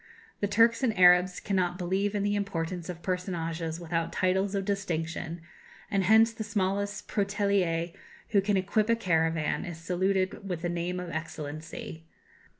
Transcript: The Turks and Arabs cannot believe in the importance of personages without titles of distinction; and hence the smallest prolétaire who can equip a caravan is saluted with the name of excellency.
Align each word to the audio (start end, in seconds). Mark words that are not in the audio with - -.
The 0.39 0.47
Turks 0.47 0.81
and 0.81 0.97
Arabs 0.97 1.39
cannot 1.39 1.77
believe 1.77 2.15
in 2.15 2.23
the 2.23 2.33
importance 2.35 2.89
of 2.89 3.03
personages 3.03 3.79
without 3.79 4.11
titles 4.11 4.55
of 4.55 4.65
distinction; 4.65 5.41
and 5.91 6.05
hence 6.05 6.33
the 6.33 6.43
smallest 6.43 7.07
prolétaire 7.07 7.93
who 8.29 8.41
can 8.41 8.57
equip 8.57 8.89
a 8.89 8.95
caravan 8.95 9.63
is 9.63 9.77
saluted 9.77 10.49
with 10.49 10.63
the 10.63 10.69
name 10.69 10.99
of 10.99 11.11
excellency. 11.11 12.07